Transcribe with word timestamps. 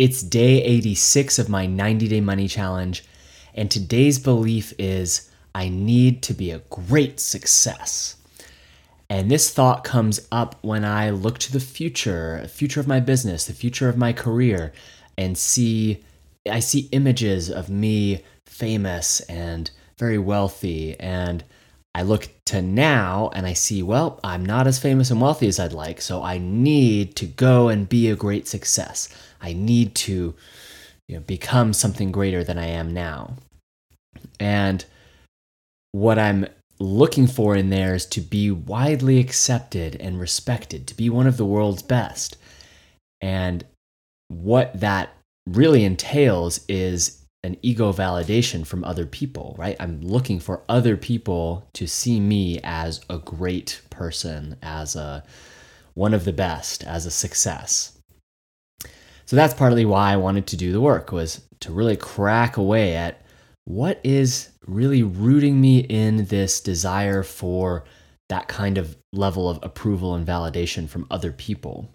It's 0.00 0.22
day 0.22 0.62
86 0.62 1.38
of 1.38 1.50
my 1.50 1.66
90 1.66 2.08
Day 2.08 2.22
Money 2.22 2.48
Challenge, 2.48 3.04
and 3.54 3.70
today's 3.70 4.18
belief 4.18 4.72
is 4.78 5.28
I 5.54 5.68
need 5.68 6.22
to 6.22 6.32
be 6.32 6.50
a 6.50 6.60
great 6.70 7.20
success. 7.20 8.16
And 9.10 9.30
this 9.30 9.52
thought 9.52 9.84
comes 9.84 10.26
up 10.32 10.56
when 10.62 10.86
I 10.86 11.10
look 11.10 11.38
to 11.40 11.52
the 11.52 11.60
future, 11.60 12.38
the 12.40 12.48
future 12.48 12.80
of 12.80 12.88
my 12.88 12.98
business, 12.98 13.44
the 13.44 13.52
future 13.52 13.90
of 13.90 13.98
my 13.98 14.14
career, 14.14 14.72
and 15.18 15.36
see 15.36 16.02
I 16.50 16.60
see 16.60 16.88
images 16.92 17.50
of 17.50 17.68
me 17.68 18.24
famous 18.46 19.20
and 19.28 19.70
very 19.98 20.16
wealthy 20.16 20.98
and 20.98 21.44
I 21.94 22.02
look 22.02 22.28
to 22.46 22.62
now 22.62 23.30
and 23.34 23.46
I 23.46 23.52
see, 23.52 23.82
well, 23.82 24.20
I'm 24.22 24.46
not 24.46 24.66
as 24.66 24.78
famous 24.78 25.10
and 25.10 25.20
wealthy 25.20 25.48
as 25.48 25.58
I'd 25.58 25.72
like, 25.72 26.00
so 26.00 26.22
I 26.22 26.38
need 26.38 27.16
to 27.16 27.26
go 27.26 27.68
and 27.68 27.88
be 27.88 28.08
a 28.08 28.16
great 28.16 28.46
success. 28.46 29.08
I 29.40 29.52
need 29.52 29.94
to 29.96 30.34
you 31.08 31.16
know, 31.16 31.20
become 31.20 31.72
something 31.72 32.12
greater 32.12 32.44
than 32.44 32.58
I 32.58 32.66
am 32.66 32.94
now. 32.94 33.34
And 34.38 34.84
what 35.92 36.18
I'm 36.18 36.46
looking 36.78 37.26
for 37.26 37.56
in 37.56 37.70
there 37.70 37.94
is 37.94 38.06
to 38.06 38.20
be 38.20 38.50
widely 38.50 39.18
accepted 39.18 39.96
and 39.96 40.20
respected, 40.20 40.86
to 40.86 40.96
be 40.96 41.10
one 41.10 41.26
of 41.26 41.36
the 41.36 41.44
world's 41.44 41.82
best. 41.82 42.36
And 43.20 43.64
what 44.28 44.78
that 44.78 45.10
really 45.46 45.84
entails 45.84 46.60
is 46.68 47.24
an 47.42 47.56
ego 47.62 47.92
validation 47.92 48.66
from 48.66 48.84
other 48.84 49.06
people, 49.06 49.54
right? 49.58 49.76
I'm 49.80 50.00
looking 50.02 50.40
for 50.40 50.62
other 50.68 50.96
people 50.96 51.66
to 51.74 51.86
see 51.86 52.20
me 52.20 52.60
as 52.62 53.00
a 53.08 53.18
great 53.18 53.80
person, 53.90 54.56
as 54.62 54.94
a 54.94 55.24
one 55.94 56.14
of 56.14 56.24
the 56.24 56.32
best, 56.32 56.84
as 56.84 57.04
a 57.04 57.10
success. 57.10 57.98
So 59.30 59.36
that's 59.36 59.54
partly 59.54 59.84
why 59.84 60.12
I 60.12 60.16
wanted 60.16 60.48
to 60.48 60.56
do 60.56 60.72
the 60.72 60.80
work 60.80 61.12
was 61.12 61.42
to 61.60 61.70
really 61.70 61.96
crack 61.96 62.56
away 62.56 62.96
at 62.96 63.22
what 63.64 64.00
is 64.02 64.48
really 64.66 65.04
rooting 65.04 65.60
me 65.60 65.78
in 65.78 66.24
this 66.24 66.60
desire 66.60 67.22
for 67.22 67.84
that 68.28 68.48
kind 68.48 68.76
of 68.76 68.96
level 69.12 69.48
of 69.48 69.60
approval 69.62 70.16
and 70.16 70.26
validation 70.26 70.88
from 70.88 71.06
other 71.12 71.30
people. 71.30 71.94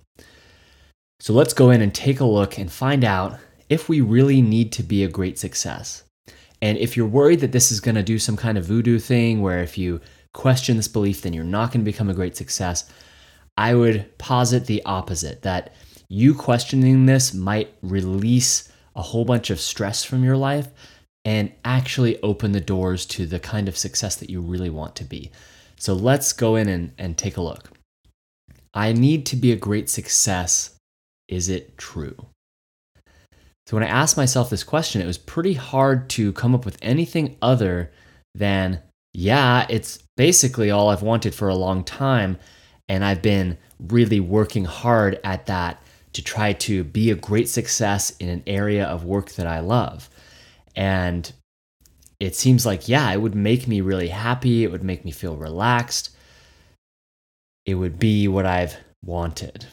So 1.20 1.34
let's 1.34 1.52
go 1.52 1.72
in 1.72 1.82
and 1.82 1.94
take 1.94 2.22
a 2.22 2.26
look 2.26 2.58
and 2.58 2.72
find 2.72 3.04
out 3.04 3.38
if 3.68 3.90
we 3.90 4.00
really 4.00 4.42
need 4.42 4.72
to 4.72 4.82
be 4.82 5.04
a 5.04 5.10
great 5.10 5.38
success. 5.38 6.04
And 6.62 6.78
if 6.78 6.96
you're 6.96 7.06
worried 7.06 7.42
that 7.42 7.52
this 7.52 7.70
is 7.70 7.82
going 7.82 7.96
to 7.96 8.02
do 8.02 8.18
some 8.18 8.38
kind 8.38 8.58
of 8.58 8.64
voodoo 8.64 8.98
thing 8.98 9.42
where 9.42 9.62
if 9.62 9.78
you 9.78 10.00
question 10.34 10.78
this 10.78 10.88
belief, 10.88 11.24
then 11.24 11.34
you're 11.34 11.44
not 11.44 11.74
going 11.74 11.84
to 11.84 11.92
become 11.92 12.10
a 12.10 12.14
great 12.14 12.38
success, 12.38 12.90
I 13.58 13.76
would 13.76 14.18
posit 14.18 14.68
the 14.68 14.82
opposite 14.86 15.42
that 15.42 15.74
you 16.10 16.34
questioning 16.34 17.06
this 17.06 17.34
might 17.34 17.74
release 17.82 18.70
a 18.96 19.02
whole 19.02 19.26
bunch 19.26 19.50
of 19.50 19.60
stress 19.60 20.04
from 20.04 20.24
your 20.24 20.38
life 20.38 20.70
and 21.26 21.52
actually 21.64 22.22
open 22.22 22.52
the 22.52 22.62
doors 22.62 23.06
to 23.06 23.26
the 23.26 23.40
kind 23.40 23.68
of 23.68 23.78
success 23.78 24.16
that 24.18 24.30
you 24.30 24.42
really 24.42 24.70
want 24.70 24.96
to 24.96 25.04
be. 25.04 25.32
So 25.78 25.94
let's 25.94 26.32
go 26.34 26.56
in 26.56 26.70
and, 26.70 26.92
and 26.98 27.18
take 27.18 27.38
a 27.38 27.42
look. 27.42 27.72
I 28.74 28.94
need 28.94 29.26
to 29.28 29.36
be 29.36 29.52
a 29.52 29.58
great 29.58 29.90
success. 29.90 30.76
Is 31.28 31.50
it 31.50 31.78
true? 31.78 32.16
So 33.68 33.76
when 33.76 33.84
I 33.84 33.88
asked 33.88 34.18
myself 34.18 34.50
this 34.50 34.64
question, 34.64 35.02
it 35.02 35.08
was 35.08 35.18
pretty 35.18 35.54
hard 35.54 36.10
to 36.12 36.34
come 36.34 36.54
up 36.54 36.66
with 36.66 36.78
anything 36.82 37.36
other 37.42 37.92
than, 38.36 38.82
yeah, 39.14 39.66
it's 39.70 40.04
basically 40.18 40.70
all 40.70 40.90
I've 40.90 41.02
wanted 41.02 41.34
for 41.34 41.48
a 41.48 41.56
long 41.56 41.84
time. 41.84 42.38
And 42.88 43.04
I've 43.04 43.24
been 43.24 43.58
really 43.80 44.20
working 44.20 44.66
hard 44.66 45.20
at 45.24 45.48
that 45.48 45.82
to 46.16 46.24
try 46.24 46.54
to 46.54 46.84
be 46.84 47.12
a 47.12 47.16
great 47.16 47.50
success 47.50 48.12
in 48.18 48.30
an 48.30 48.42
area 48.48 48.86
of 48.86 49.04
work 49.04 49.32
that 49.34 49.46
I 49.46 49.60
love. 49.60 50.10
And 50.76 51.30
it 52.22 52.36
seems 52.36 52.66
like, 52.66 52.88
yeah, 52.88 53.12
it 53.12 53.22
would 53.22 53.36
make 53.36 53.68
me 53.68 53.82
really 53.82 54.08
happy. 54.08 54.64
It 54.64 54.72
would 54.72 54.84
make 54.84 55.04
me 55.04 55.12
feel 55.12 55.36
relaxed. 55.36 56.16
It 57.66 57.76
would 57.76 58.00
be 58.00 58.30
what 58.30 58.46
I've 58.46 58.78
wanted. 59.04 59.66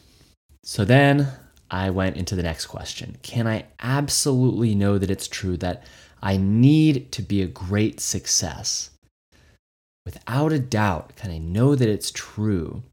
So 0.65 0.83
then 0.83 1.29
I 1.71 1.89
went 1.89 2.17
into 2.17 2.35
the 2.35 2.43
next 2.43 2.65
question 2.65 3.17
Can 3.21 3.47
I 3.47 3.65
absolutely 3.79 4.75
know 4.75 4.97
that 4.97 5.11
it's 5.11 5.29
true 5.29 5.55
that 5.57 5.83
I 6.21 6.35
need 6.35 7.11
to 7.13 7.21
be 7.21 7.41
a 7.41 7.47
great 7.47 8.01
success? 8.01 8.89
Without 10.05 10.51
a 10.51 10.59
doubt, 10.59 11.15
can 11.15 11.31
I 11.31 11.37
know 11.37 11.75
that 11.75 11.87
it's 11.87 12.11
true? 12.11 12.83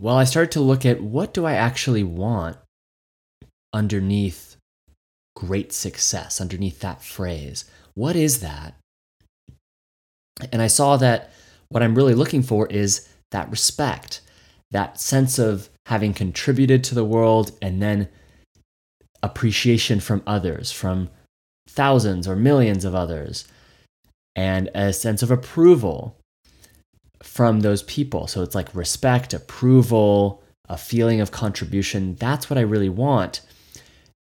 Well, 0.00 0.16
I 0.16 0.24
started 0.24 0.52
to 0.52 0.60
look 0.60 0.86
at 0.86 1.02
what 1.02 1.34
do 1.34 1.44
I 1.44 1.52
actually 1.52 2.04
want 2.04 2.56
underneath 3.74 4.56
great 5.36 5.74
success, 5.74 6.40
underneath 6.40 6.80
that 6.80 7.02
phrase. 7.02 7.66
What 7.92 8.16
is 8.16 8.40
that? 8.40 8.74
And 10.50 10.62
I 10.62 10.68
saw 10.68 10.96
that 10.96 11.30
what 11.68 11.82
I'm 11.82 11.94
really 11.94 12.14
looking 12.14 12.42
for 12.42 12.66
is 12.68 13.08
that 13.30 13.50
respect, 13.50 14.22
that 14.70 14.98
sense 14.98 15.38
of 15.38 15.68
having 15.84 16.14
contributed 16.14 16.82
to 16.84 16.94
the 16.94 17.04
world, 17.04 17.52
and 17.60 17.82
then 17.82 18.08
appreciation 19.22 20.00
from 20.00 20.22
others, 20.26 20.72
from 20.72 21.10
thousands 21.68 22.26
or 22.26 22.36
millions 22.36 22.86
of 22.86 22.94
others, 22.94 23.46
and 24.34 24.70
a 24.74 24.94
sense 24.94 25.22
of 25.22 25.30
approval 25.30 26.16
from 27.22 27.60
those 27.60 27.82
people. 27.84 28.26
So 28.26 28.42
it's 28.42 28.54
like 28.54 28.74
respect, 28.74 29.34
approval, 29.34 30.42
a 30.68 30.76
feeling 30.76 31.20
of 31.20 31.30
contribution. 31.30 32.14
That's 32.16 32.48
what 32.48 32.58
I 32.58 32.62
really 32.62 32.88
want. 32.88 33.40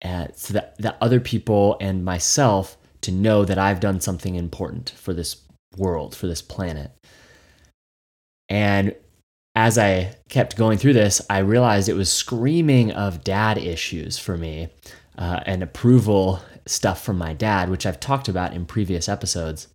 Uh, 0.05 0.27
so 0.35 0.55
that, 0.55 0.77
that 0.79 0.99
other 1.01 1.21
people 1.21 1.77
and 1.81 2.05
myself 2.05 2.77
to 3.01 3.13
know 3.13 3.45
that 3.45 3.59
I've 3.59 3.81
done 3.81 4.01
something 4.01 4.35
important 4.35 4.91
for 4.97 5.15
this 5.15 5.37
world, 5.77 6.15
for 6.15 6.27
this 6.27 6.43
planet. 6.43 6.91
And 8.49 8.95
as 9.55 9.79
I 9.79 10.17
kept 10.29 10.57
going 10.57 10.79
through 10.79 10.95
this, 10.95 11.23
I 11.31 11.39
realized 11.39 11.89
it 11.89 11.95
was 11.95 12.13
screaming 12.13 12.91
of 12.91 13.25
dad 13.25 13.57
issues 13.57 14.19
for 14.19 14.37
me 14.37 14.69
uh, 15.17 15.41
and 15.47 15.63
approval 15.63 16.41
stuff 16.67 17.03
from 17.03 17.19
my 17.19 17.33
dad, 17.33 17.71
which 17.71 17.87
I've 17.87 18.01
talked 18.01 18.29
about 18.29 18.53
in 18.53 18.67
previous 18.67 19.09
episodes. 19.09 19.69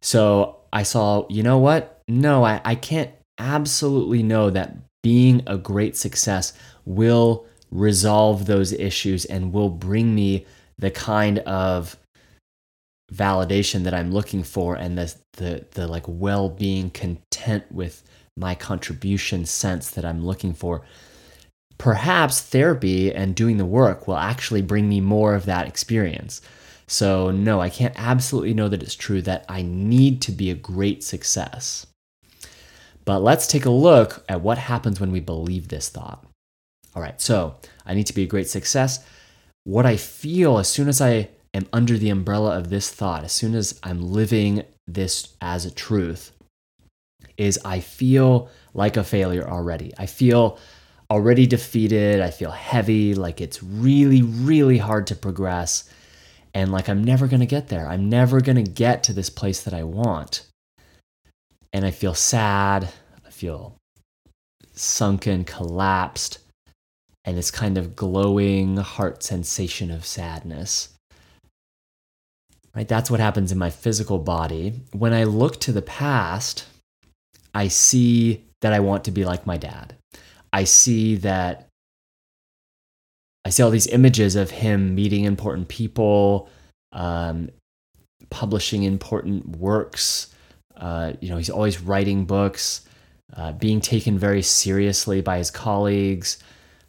So 0.00 0.59
I 0.72 0.82
saw, 0.82 1.26
you 1.28 1.42
know 1.42 1.58
what? 1.58 2.00
No, 2.08 2.44
I, 2.44 2.60
I 2.64 2.74
can't 2.74 3.10
absolutely 3.38 4.22
know 4.22 4.50
that 4.50 4.76
being 5.02 5.42
a 5.46 5.56
great 5.56 5.96
success 5.96 6.52
will 6.84 7.46
resolve 7.70 8.46
those 8.46 8.72
issues 8.72 9.24
and 9.24 9.52
will 9.52 9.70
bring 9.70 10.14
me 10.14 10.46
the 10.78 10.90
kind 10.90 11.38
of 11.40 11.96
validation 13.12 13.84
that 13.84 13.94
I'm 13.94 14.12
looking 14.12 14.44
for 14.44 14.76
and 14.76 14.96
the 14.96 15.14
the 15.34 15.64
the 15.72 15.86
like 15.88 16.04
well-being 16.06 16.90
content 16.90 17.64
with 17.70 18.04
my 18.36 18.54
contribution 18.54 19.46
sense 19.46 19.90
that 19.90 20.04
I'm 20.04 20.24
looking 20.24 20.54
for. 20.54 20.82
Perhaps 21.78 22.42
therapy 22.42 23.12
and 23.12 23.34
doing 23.34 23.56
the 23.56 23.64
work 23.64 24.06
will 24.06 24.16
actually 24.16 24.62
bring 24.62 24.88
me 24.88 25.00
more 25.00 25.34
of 25.34 25.46
that 25.46 25.66
experience. 25.66 26.40
So, 26.90 27.30
no, 27.30 27.60
I 27.60 27.70
can't 27.70 27.94
absolutely 27.96 28.52
know 28.52 28.68
that 28.68 28.82
it's 28.82 28.96
true 28.96 29.22
that 29.22 29.44
I 29.48 29.62
need 29.62 30.20
to 30.22 30.32
be 30.32 30.50
a 30.50 30.56
great 30.56 31.04
success. 31.04 31.86
But 33.04 33.20
let's 33.20 33.46
take 33.46 33.64
a 33.64 33.70
look 33.70 34.24
at 34.28 34.40
what 34.40 34.58
happens 34.58 34.98
when 34.98 35.12
we 35.12 35.20
believe 35.20 35.68
this 35.68 35.88
thought. 35.88 36.26
All 36.96 37.00
right, 37.00 37.20
so 37.20 37.54
I 37.86 37.94
need 37.94 38.08
to 38.08 38.12
be 38.12 38.24
a 38.24 38.26
great 38.26 38.48
success. 38.48 39.06
What 39.62 39.86
I 39.86 39.96
feel 39.96 40.58
as 40.58 40.66
soon 40.66 40.88
as 40.88 41.00
I 41.00 41.28
am 41.54 41.68
under 41.72 41.96
the 41.96 42.10
umbrella 42.10 42.58
of 42.58 42.70
this 42.70 42.90
thought, 42.90 43.22
as 43.22 43.30
soon 43.30 43.54
as 43.54 43.78
I'm 43.84 44.02
living 44.02 44.64
this 44.88 45.36
as 45.40 45.64
a 45.64 45.70
truth, 45.70 46.32
is 47.36 47.60
I 47.64 47.78
feel 47.78 48.50
like 48.74 48.96
a 48.96 49.04
failure 49.04 49.48
already. 49.48 49.92
I 49.96 50.06
feel 50.06 50.58
already 51.08 51.46
defeated. 51.46 52.20
I 52.20 52.30
feel 52.30 52.50
heavy, 52.50 53.14
like 53.14 53.40
it's 53.40 53.62
really, 53.62 54.22
really 54.22 54.78
hard 54.78 55.06
to 55.06 55.14
progress. 55.14 55.88
And 56.54 56.72
like 56.72 56.88
I'm 56.88 57.04
never 57.04 57.26
going 57.28 57.40
to 57.40 57.46
get 57.46 57.68
there. 57.68 57.86
I'm 57.88 58.08
never 58.08 58.40
going 58.40 58.62
to 58.62 58.70
get 58.70 59.02
to 59.04 59.12
this 59.12 59.30
place 59.30 59.62
that 59.62 59.74
I 59.74 59.84
want. 59.84 60.46
And 61.72 61.84
I 61.84 61.90
feel 61.90 62.14
sad. 62.14 62.88
I 63.26 63.30
feel 63.30 63.76
sunken, 64.74 65.44
collapsed. 65.44 66.38
and 67.24 67.36
this 67.36 67.50
kind 67.50 67.76
of 67.76 67.94
glowing 67.94 68.76
heart 68.78 69.22
sensation 69.22 69.90
of 69.90 70.06
sadness. 70.06 70.88
Right? 72.74 72.88
That's 72.88 73.10
what 73.10 73.20
happens 73.20 73.52
in 73.52 73.58
my 73.58 73.70
physical 73.70 74.18
body. 74.18 74.74
When 74.92 75.12
I 75.12 75.24
look 75.24 75.60
to 75.60 75.72
the 75.72 75.82
past, 75.82 76.66
I 77.54 77.68
see 77.68 78.44
that 78.62 78.72
I 78.72 78.80
want 78.80 79.04
to 79.04 79.10
be 79.10 79.24
like 79.24 79.46
my 79.46 79.56
dad. 79.56 79.94
I 80.52 80.64
see 80.64 81.16
that 81.16 81.68
I 83.44 83.50
see 83.50 83.62
all 83.62 83.70
these 83.70 83.86
images 83.86 84.36
of 84.36 84.50
him 84.50 84.94
meeting 84.94 85.24
important 85.24 85.68
people, 85.68 86.48
um, 86.92 87.50
publishing 88.30 88.82
important 88.82 89.56
works. 89.56 90.34
Uh, 90.76 91.12
you 91.20 91.28
know, 91.30 91.36
he's 91.36 91.50
always 91.50 91.80
writing 91.80 92.24
books, 92.24 92.82
uh, 93.36 93.52
being 93.52 93.80
taken 93.80 94.18
very 94.18 94.42
seriously 94.42 95.20
by 95.20 95.38
his 95.38 95.50
colleagues. 95.50 96.38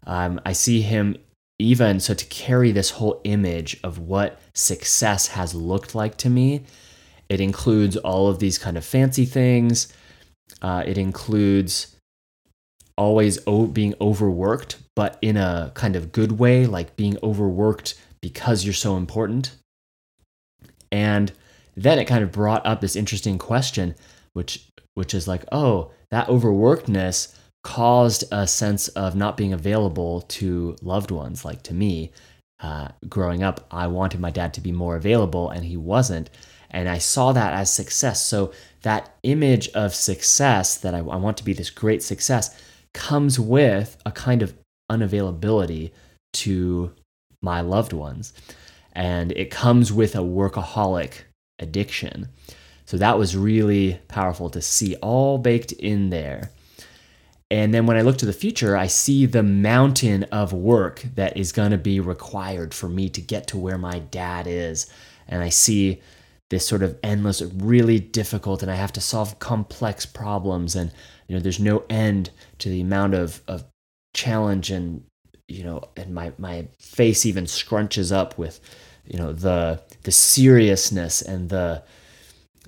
Um, 0.06 0.42
I 0.46 0.54
see 0.54 0.82
him 0.82 1.18
even 1.60 2.00
so 2.00 2.14
to 2.14 2.26
carry 2.26 2.72
this 2.72 2.92
whole 2.92 3.22
image 3.24 3.80
of 3.84 4.00
what 4.00 4.40
success 4.56 5.28
has 5.28 5.54
looked 5.54 5.94
like 5.94 6.18
to 6.18 6.30
me. 6.30 6.64
It 7.30 7.40
includes 7.40 7.96
all 7.98 8.28
of 8.28 8.40
these 8.40 8.58
kind 8.58 8.78
of 8.78 8.84
fancy 8.84 9.26
things. 9.26 9.94
Uh, 10.62 10.84
it 10.86 10.98
includes 10.98 11.96
always 12.98 13.40
being 13.72 13.94
overworked, 14.02 14.78
but 15.02 15.18
in 15.24 15.36
a 15.36 15.72
kind 15.74 15.96
of 15.96 16.12
good 16.12 16.34
way, 16.34 16.68
like 16.68 16.96
being 16.96 17.18
overworked 17.24 17.96
because 18.22 18.64
you're 18.64 18.72
so 18.72 18.98
important. 18.98 19.56
And 20.92 21.32
then 21.76 21.98
it 21.98 22.06
kind 22.06 22.24
of 22.24 22.32
brought 22.32 22.64
up 22.68 22.82
this 22.82 22.96
interesting 22.96 23.40
question, 23.40 23.96
which 24.34 24.68
which 24.94 25.16
is 25.16 25.28
like, 25.28 25.44
oh, 25.52 25.90
that 26.12 26.28
overworkedness 26.28 27.36
caused 27.64 28.26
a 28.32 28.46
sense 28.46 28.90
of 28.90 29.16
not 29.16 29.38
being 29.38 29.54
available 29.54 30.22
to 30.38 30.76
loved 30.84 31.10
ones, 31.10 31.44
like 31.44 31.64
to 31.64 31.74
me. 31.74 32.12
Uh, 32.60 32.90
growing 33.10 33.42
up, 33.42 33.66
I 33.72 33.88
wanted 33.88 34.20
my 34.20 34.30
dad 34.30 34.54
to 34.54 34.62
be 34.62 34.72
more 34.72 34.96
available, 34.96 35.50
and 35.50 35.66
he 35.66 35.78
wasn't. 35.78 36.30
And 36.70 36.88
I 36.88 37.00
saw 37.00 37.32
that 37.32 37.54
as 37.54 37.74
success. 37.74 38.24
So, 38.24 38.54
that 38.84 39.16
image 39.24 39.68
of 39.70 39.96
success 39.96 40.78
that 40.78 40.94
I, 40.94 41.00
I 41.00 41.16
want 41.16 41.38
to 41.38 41.44
be 41.44 41.54
this 41.54 41.72
great 41.72 42.04
success 42.04 42.56
comes 42.94 43.40
with 43.40 43.98
a 44.06 44.12
kind 44.12 44.44
of 44.44 44.54
unavailability 44.92 45.92
to 46.34 46.92
my 47.42 47.62
loved 47.62 47.94
ones. 47.94 48.34
And 48.94 49.32
it 49.32 49.50
comes 49.50 49.92
with 49.92 50.16
a 50.16 50.20
workaholic 50.20 51.14
addiction. 51.60 52.28
So 52.86 52.98
that 52.98 53.18
was 53.18 53.38
really 53.38 54.00
powerful 54.10 54.50
to 54.50 54.62
see 54.62 54.96
all 54.98 55.38
baked 55.38 55.72
in 55.72 56.10
there. 56.10 56.52
And 57.50 57.74
then 57.74 57.86
when 57.86 57.98
I 57.98 58.02
look 58.02 58.18
to 58.20 58.26
the 58.26 58.34
future, 58.34 58.78
I 58.78 58.88
see 58.88 59.26
the 59.26 59.44
mountain 59.44 60.24
of 60.26 60.54
work 60.54 61.06
that 61.16 61.36
is 61.36 61.52
going 61.52 61.72
to 61.72 61.78
be 61.78 62.00
required 62.00 62.74
for 62.74 62.88
me 62.88 63.10
to 63.10 63.22
get 63.22 63.48
to 63.48 63.58
where 63.58 63.78
my 63.78 64.00
dad 64.00 64.48
is. 64.48 64.90
And 65.28 65.44
I 65.44 65.50
see 65.50 66.02
this 66.50 66.68
sort 66.68 66.84
of 66.84 66.98
endless, 67.02 67.42
really 67.42 68.00
difficult, 68.00 68.62
and 68.62 68.72
I 68.72 68.76
have 68.76 68.94
to 68.94 69.02
solve 69.02 69.40
complex 69.40 70.06
problems. 70.06 70.76
And, 70.76 70.92
you 71.28 71.36
know, 71.36 71.42
there's 71.42 71.60
no 71.60 71.84
end 71.90 72.30
to 72.60 72.70
the 72.70 72.82
amount 72.82 73.16
of, 73.16 73.42
of 73.48 73.66
challenge 74.14 74.72
and, 74.72 75.04
you 75.48 75.64
know, 75.64 75.82
and 75.98 76.14
my, 76.14 76.32
my 76.38 76.68
face 76.80 77.26
even 77.26 77.46
scrunches 77.46 78.12
up 78.12 78.38
with, 78.38 78.60
you 79.06 79.18
know, 79.18 79.34
the, 79.34 79.82
the 80.04 80.12
seriousness 80.12 81.22
and 81.22 81.50
the, 81.50 81.84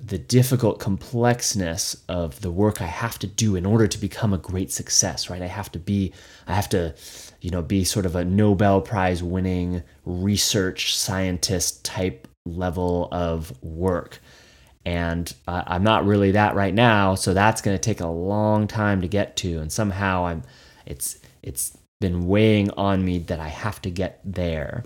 the 0.02 0.18
difficult 0.18 0.80
complexness 0.80 2.02
of 2.08 2.40
the 2.40 2.50
work 2.50 2.82
I 2.82 2.86
have 2.86 3.18
to 3.20 3.26
do 3.26 3.56
in 3.56 3.64
order 3.64 3.86
to 3.86 3.98
become 3.98 4.32
a 4.32 4.38
great 4.38 4.72
success, 4.72 5.30
right? 5.30 5.40
I 5.40 5.46
have 5.46 5.70
to 5.72 5.78
be, 5.78 6.12
I 6.46 6.54
have 6.54 6.68
to, 6.70 6.94
you 7.40 7.50
know, 7.50 7.62
be 7.62 7.84
sort 7.84 8.04
of 8.04 8.16
a 8.16 8.24
Nobel 8.24 8.80
Prize 8.80 9.22
winning 9.22 9.82
research 10.04 10.96
scientist 10.96 11.84
type 11.84 12.26
level 12.44 13.08
of 13.12 13.52
work. 13.62 14.20
And 14.84 15.32
uh, 15.48 15.62
I'm 15.66 15.84
not 15.84 16.04
really 16.04 16.32
that 16.32 16.54
right 16.54 16.74
now, 16.74 17.14
so 17.14 17.32
that's 17.32 17.62
going 17.62 17.76
to 17.76 17.80
take 17.80 18.00
a 18.00 18.06
long 18.06 18.66
time 18.66 19.00
to 19.00 19.08
get 19.08 19.36
to. 19.38 19.60
And 19.60 19.72
somehow 19.72 20.26
I'm, 20.26 20.42
it's 20.86 21.18
it's 21.42 21.76
been 22.00 22.26
weighing 22.26 22.70
on 22.70 23.04
me 23.04 23.18
that 23.18 23.40
I 23.40 23.48
have 23.48 23.80
to 23.82 23.90
get 23.90 24.20
there. 24.24 24.84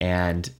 And 0.00 0.50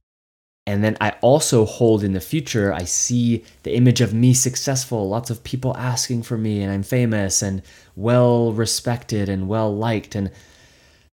and 0.65 0.83
then 0.83 0.95
I 1.01 1.15
also 1.21 1.65
hold 1.65 2.03
in 2.03 2.13
the 2.13 2.21
future, 2.21 2.73
I 2.73 2.85
see 2.85 3.43
the 3.63 3.75
image 3.75 3.99
of 3.99 4.13
me 4.13 4.33
successful, 4.33 5.09
lots 5.09 5.29
of 5.29 5.43
people 5.43 5.75
asking 5.75 6.23
for 6.23 6.37
me, 6.37 6.61
and 6.61 6.71
I'm 6.71 6.83
famous 6.83 7.41
and 7.41 7.61
well 7.97 8.53
respected 8.53 9.27
and 9.27 9.49
well 9.49 9.75
liked. 9.75 10.15
And 10.15 10.31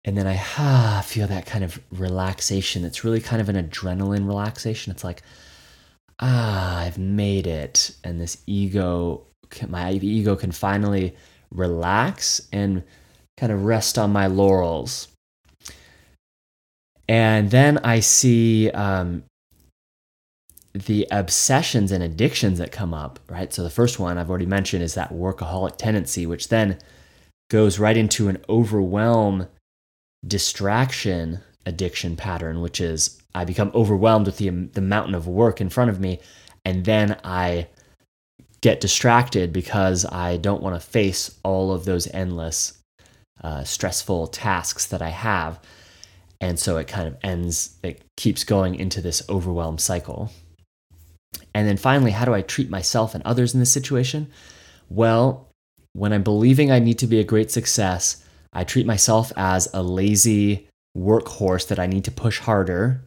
and 0.05 0.17
then 0.17 0.27
I 0.27 0.41
ah, 0.59 1.03
feel 1.07 1.27
that 1.27 1.47
kind 1.47 1.65
of 1.65 1.81
relaxation. 1.91 2.85
It's 2.85 3.05
really 3.05 3.21
kind 3.21 3.41
of 3.41 3.49
an 3.49 3.57
adrenaline 3.57 4.27
relaxation. 4.27 4.91
It's 4.93 5.05
like, 5.05 5.23
ah, 6.21 6.79
I've 6.79 6.99
made 6.99 7.47
it. 7.47 7.95
And 8.05 8.21
this 8.21 8.39
ego, 8.47 9.27
my 9.69 9.93
ego 9.93 10.37
can 10.37 10.53
finally 10.53 11.17
relax 11.55 12.49
and 12.53 12.83
kind 13.37 13.53
of 13.53 13.65
rest 13.65 13.99
on 13.99 14.13
my 14.13 14.27
laurels. 14.27 15.09
And 17.09 17.51
then 17.51 17.79
I 17.79 18.01
see 18.01 18.71
um, 18.71 19.25
the 20.73 21.07
obsessions 21.11 21.93
and 21.93 22.03
addictions 22.03 22.59
that 22.59 22.73
come 22.73 22.95
up, 22.95 23.19
right? 23.29 23.53
So 23.53 23.63
the 23.63 23.71
first 23.71 23.99
one 23.99 24.19
I've 24.19 24.31
already 24.31 24.47
mentioned 24.47 24.83
is 24.83 24.95
that 24.95 25.13
workaholic 25.13 25.77
tendency, 25.77 26.27
which 26.27 26.49
then 26.49 26.79
goes 27.51 27.79
right 27.79 27.97
into 27.97 28.29
an 28.29 28.39
overwhelm 28.49 29.49
distraction 30.27 31.41
addiction 31.67 32.17
pattern, 32.17 32.61
which 32.61 32.81
is 32.81 33.21
I 33.35 33.45
become 33.45 33.71
overwhelmed 33.75 34.27
with 34.27 34.39
the, 34.39 34.49
the 34.49 34.81
mountain 34.81 35.15
of 35.15 35.27
work 35.27 35.61
in 35.61 35.69
front 35.69 35.91
of 35.91 36.01
me, 36.01 36.21
and 36.65 36.85
then 36.85 37.19
I 37.25 37.69
get 38.65 38.81
distracted 38.81 39.53
because 39.53 40.07
I 40.07 40.39
don't 40.39 40.63
want 40.63 40.75
to 40.75 40.81
face 40.81 41.39
all 41.43 41.71
of 41.71 41.85
those 41.85 42.09
endless 42.15 42.79
uh, 43.43 43.63
stressful 43.63 44.29
tasks 44.29 44.87
that 44.87 45.03
I 45.03 45.11
have. 45.11 45.61
And 46.41 46.59
so 46.59 46.79
it 46.79 46.89
kind 46.89 47.07
of 47.07 47.19
ends, 47.23 47.77
it 47.83 48.03
keeps 48.17 48.43
going 48.43 48.75
into 48.75 49.03
this 49.03 49.23
overwhelm 49.29 49.77
cycle. 49.77 50.33
And 51.55 51.69
then 51.69 51.77
finally, 51.77 52.13
how 52.13 52.25
do 52.25 52.33
I 52.33 52.41
treat 52.41 52.71
myself 52.71 53.15
and 53.15 53.23
others 53.25 53.53
in 53.53 53.61
this 53.61 53.71
situation? 53.71 54.31
Well, 54.89 55.51
when 55.93 56.15
I'm 56.15 56.23
believing 56.23 56.73
I 56.73 56.79
need 56.79 56.99
to 57.01 57.07
be 57.07 57.21
a 57.21 57.25
great 57.25 57.51
success, 57.51 58.25
I 58.55 58.65
treat 58.65 58.87
myself 58.87 59.31
as 59.37 59.69
a 59.75 59.83
lazy 59.83 60.69
workhorse 60.97 61.69
that 61.69 61.79
I 61.79 61.87
need 61.87 62.07
to 62.07 62.11
push 62.11 62.39
harder. 62.39 63.05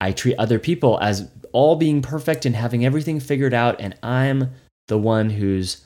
I 0.00 0.12
treat 0.12 0.36
other 0.38 0.58
people 0.58 0.98
as 1.00 1.30
all 1.52 1.76
being 1.76 2.02
perfect 2.02 2.44
and 2.44 2.54
having 2.54 2.84
everything 2.84 3.20
figured 3.20 3.54
out, 3.54 3.80
and 3.80 3.94
I'm 4.02 4.50
the 4.88 4.98
one 4.98 5.30
who's 5.30 5.84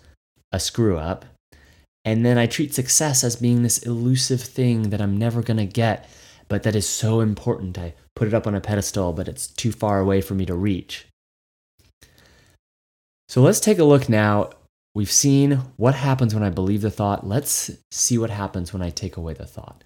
a 0.53 0.61
screw 0.61 0.97
up. 0.97 1.25
And 2.05 2.25
then 2.25 2.39
I 2.39 2.47
treat 2.47 2.75
success 2.75 3.23
as 3.23 3.37
being 3.37 3.63
this 3.63 3.79
elusive 3.79 4.41
thing 4.41 4.91
that 4.91 5.01
I'm 5.01 5.17
never 5.17 5.43
going 5.43 5.59
to 5.59 5.67
get, 5.67 6.09
but 6.49 6.63
that 6.63 6.75
is 6.75 6.89
so 6.89 7.21
important. 7.21 7.79
I 7.79 7.95
put 8.17 8.27
it 8.27 8.35
up 8.35 8.47
on 8.47 8.55
a 8.55 8.61
pedestal, 8.61 9.13
but 9.13 9.29
it's 9.29 9.47
too 9.47 9.71
far 9.71 10.01
away 10.01 10.21
for 10.21 10.35
me 10.35 10.47
to 10.47 10.55
reach. 10.55 11.07
So 13.29 13.43
let's 13.43 13.61
take 13.61 13.79
a 13.79 13.85
look 13.85 14.09
now 14.09 14.51
We've 14.95 15.11
seen 15.11 15.53
what 15.77 15.95
happens 15.95 16.35
when 16.35 16.43
I 16.43 16.51
believe 16.51 16.81
the 16.83 16.91
thought. 16.91 17.27
Let's 17.27 17.71
see 17.93 18.19
what 18.19 18.31
happens 18.31 18.73
when 18.73 18.83
I 18.83 18.91
take 18.91 19.17
away 19.17 19.35
the 19.35 19.47
thought. 19.47 19.85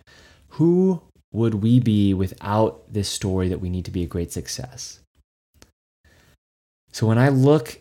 Who 0.51 1.03
would 1.35 1.55
we 1.57 1.81
be 1.81 2.15
without 2.15 2.93
this 2.93 3.09
story 3.09 3.49
that 3.49 3.61
we 3.61 3.69
need 3.69 3.85
to 3.85 3.91
be 3.91 4.03
a 4.03 4.07
great 4.09 4.33
success? 4.33 5.01
So 6.93 7.07
when 7.07 7.19
I 7.19 7.29
look 7.29 7.81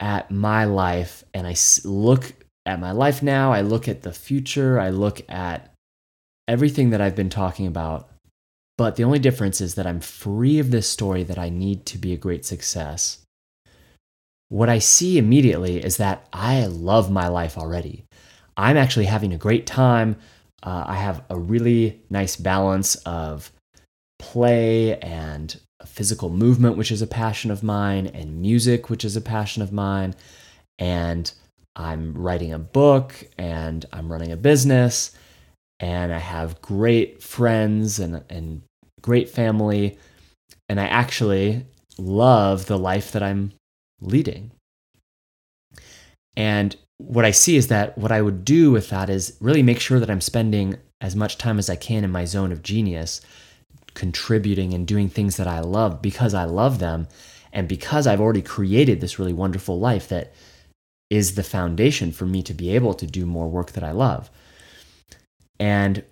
at 0.00 0.30
my 0.30 0.64
life 0.64 1.24
and 1.32 1.46
I 1.46 1.54
look 1.84 2.32
at 2.66 2.80
my 2.80 2.92
life 2.92 3.22
now, 3.22 3.52
I 3.52 3.60
look 3.60 3.88
at 3.88 4.02
the 4.02 4.12
future, 4.12 4.78
I 4.78 4.90
look 4.90 5.22
at 5.30 5.72
everything 6.46 6.90
that 6.90 7.00
I've 7.00 7.16
been 7.16 7.30
talking 7.30 7.66
about. 7.66 8.10
But 8.76 8.96
the 8.96 9.04
only 9.04 9.18
difference 9.18 9.60
is 9.60 9.76
that 9.76 9.86
I'm 9.86 10.00
free 10.00 10.58
of 10.58 10.70
this 10.70 10.88
story 10.88 11.22
that 11.24 11.38
I 11.38 11.48
need 11.48 11.86
to 11.86 11.98
be 11.98 12.12
a 12.12 12.16
great 12.16 12.44
success 12.44 13.18
what 14.48 14.68
I 14.68 14.78
see 14.78 15.18
immediately 15.18 15.82
is 15.82 15.98
that 15.98 16.26
I 16.32 16.66
love 16.66 17.10
my 17.10 17.28
life 17.28 17.58
already. 17.58 18.04
I'm 18.56 18.76
actually 18.76 19.04
having 19.04 19.32
a 19.32 19.38
great 19.38 19.66
time. 19.66 20.16
Uh, 20.62 20.84
I 20.86 20.96
have 20.96 21.24
a 21.30 21.38
really 21.38 22.00
nice 22.10 22.36
balance 22.36 22.96
of 23.06 23.52
play 24.18 24.98
and 24.98 25.60
physical 25.86 26.30
movement, 26.30 26.76
which 26.76 26.90
is 26.90 27.02
a 27.02 27.06
passion 27.06 27.50
of 27.50 27.62
mine, 27.62 28.08
and 28.08 28.40
music, 28.40 28.90
which 28.90 29.04
is 29.04 29.16
a 29.16 29.20
passion 29.20 29.62
of 29.62 29.72
mine. 29.72 30.14
And 30.78 31.32
I'm 31.76 32.14
writing 32.14 32.52
a 32.52 32.58
book 32.58 33.14
and 33.38 33.86
I'm 33.92 34.10
running 34.10 34.32
a 34.32 34.36
business, 34.36 35.12
and 35.78 36.12
I 36.12 36.18
have 36.18 36.60
great 36.60 37.22
friends 37.22 38.00
and, 38.00 38.24
and 38.28 38.62
great 39.00 39.28
family. 39.28 39.98
And 40.68 40.80
I 40.80 40.86
actually 40.86 41.64
love 41.96 42.66
the 42.66 42.78
life 42.78 43.12
that 43.12 43.22
I'm 43.22 43.52
leading. 44.00 44.50
And 46.38 46.76
what 46.98 47.24
I 47.24 47.32
see 47.32 47.56
is 47.56 47.66
that 47.66 47.98
what 47.98 48.12
I 48.12 48.22
would 48.22 48.44
do 48.44 48.70
with 48.70 48.90
that 48.90 49.10
is 49.10 49.36
really 49.40 49.62
make 49.62 49.80
sure 49.80 49.98
that 49.98 50.08
I'm 50.08 50.20
spending 50.20 50.76
as 51.00 51.16
much 51.16 51.36
time 51.36 51.58
as 51.58 51.68
I 51.68 51.74
can 51.74 52.04
in 52.04 52.12
my 52.12 52.24
zone 52.24 52.52
of 52.52 52.62
genius, 52.62 53.20
contributing 53.94 54.72
and 54.72 54.86
doing 54.86 55.08
things 55.08 55.36
that 55.36 55.48
I 55.48 55.58
love 55.58 56.00
because 56.00 56.34
I 56.34 56.44
love 56.44 56.78
them. 56.78 57.08
And 57.52 57.66
because 57.66 58.06
I've 58.06 58.20
already 58.20 58.42
created 58.42 59.00
this 59.00 59.18
really 59.18 59.32
wonderful 59.32 59.80
life 59.80 60.08
that 60.08 60.32
is 61.10 61.34
the 61.34 61.42
foundation 61.42 62.12
for 62.12 62.24
me 62.24 62.42
to 62.44 62.54
be 62.54 62.72
able 62.74 62.94
to 62.94 63.06
do 63.06 63.26
more 63.26 63.48
work 63.48 63.72
that 63.72 63.82
I 63.82 63.90
love. 63.90 64.30
And 65.58 66.04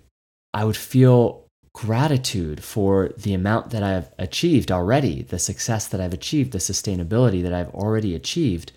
I 0.53 0.65
would 0.65 0.75
feel 0.75 1.45
gratitude 1.73 2.61
for 2.63 3.13
the 3.17 3.33
amount 3.33 3.69
that 3.69 3.83
I've 3.83 4.09
achieved 4.17 4.73
already, 4.73 5.21
the 5.21 5.39
success 5.39 5.87
that 5.87 6.01
I've 6.01 6.13
achieved, 6.13 6.51
the 6.51 6.57
sustainability 6.57 7.41
that 7.43 7.53
I've 7.53 7.69
already 7.69 8.13
achieved. 8.13 8.73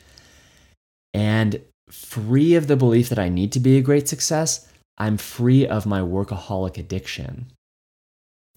And 1.12 1.62
free 1.90 2.55
of 2.55 2.67
the 2.67 2.76
belief 2.76 3.09
that 3.09 3.19
I 3.19 3.29
need 3.29 3.52
to 3.52 3.61
be 3.61 3.76
a 3.76 3.83
great 3.83 4.09
success, 4.09 4.69
I'm 4.99 5.17
free 5.17 5.67
of 5.67 5.87
my 5.87 6.00
workaholic 6.00 6.79
addiction. 6.79 7.47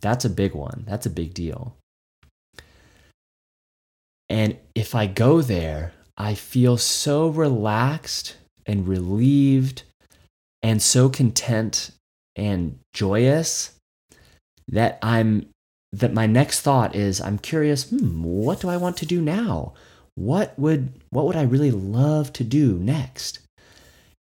That's 0.01 0.25
a 0.25 0.29
big 0.29 0.53
one. 0.53 0.83
That's 0.87 1.05
a 1.05 1.09
big 1.09 1.33
deal. 1.33 1.77
And 4.29 4.57
if 4.75 4.95
I 4.95 5.07
go 5.07 5.41
there, 5.41 5.93
I 6.17 6.35
feel 6.35 6.77
so 6.77 7.27
relaxed 7.29 8.37
and 8.65 8.87
relieved 8.87 9.83
and 10.61 10.81
so 10.81 11.09
content 11.09 11.91
and 12.35 12.79
joyous 12.93 13.71
that 14.67 14.99
I'm 15.01 15.47
that 15.91 16.13
my 16.13 16.25
next 16.25 16.61
thought 16.61 16.95
is 16.95 17.21
I'm 17.21 17.37
curious, 17.37 17.89
hmm, 17.89 18.23
what 18.23 18.61
do 18.61 18.69
I 18.69 18.77
want 18.77 18.97
to 18.97 19.05
do 19.05 19.21
now? 19.21 19.73
What 20.15 20.57
would 20.57 21.01
what 21.09 21.25
would 21.25 21.35
I 21.35 21.43
really 21.43 21.71
love 21.71 22.33
to 22.33 22.43
do 22.43 22.77
next? 22.77 23.39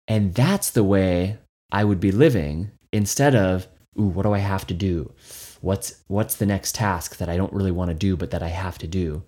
And 0.08 0.34
that's 0.34 0.70
the 0.70 0.84
way 0.84 1.38
I 1.72 1.84
would 1.84 2.00
be 2.00 2.12
living 2.12 2.72
instead 2.94 3.36
of, 3.36 3.68
ooh, 4.00 4.04
what 4.04 4.24
do 4.24 4.34
I 4.34 4.40
have 4.40 4.66
to 4.68 4.74
do? 4.74 5.14
What's 5.62 6.02
what's 6.08 6.36
the 6.36 6.46
next 6.46 6.76
task 6.76 7.18
that 7.18 7.30
I 7.30 7.38
don't 7.38 7.54
really 7.54 7.72
want 7.72 7.90
to 7.90 7.96
do 7.96 8.16
but 8.16 8.32
that 8.32 8.44
I 8.44 8.50
have 8.50 8.78
to 8.80 8.88
do? 8.88 9.24